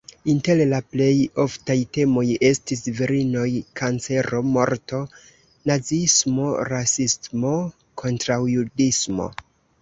Inter 0.31 0.59
la 0.69 0.77
plej 0.93 1.15
oftaj 1.41 1.75
temoj 1.97 2.23
estis 2.49 2.81
virinoj, 2.99 3.43
kancero, 3.81 4.39
morto, 4.55 5.03
naziismo, 5.73 6.49
rasismo, 6.71 7.53
kontraŭjudismo. 8.05 9.31